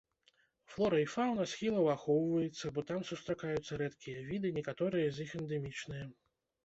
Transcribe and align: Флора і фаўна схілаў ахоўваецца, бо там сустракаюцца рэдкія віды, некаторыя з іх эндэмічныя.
Флора 0.75 1.01
і 1.01 1.07
фаўна 1.15 1.43
схілаў 1.51 1.89
ахоўваецца, 1.95 2.71
бо 2.77 2.85
там 2.93 3.05
сустракаюцца 3.09 3.79
рэдкія 3.85 4.25
віды, 4.33 4.53
некаторыя 4.59 5.07
з 5.19 5.27
іх 5.27 5.41
эндэмічныя. 5.43 6.03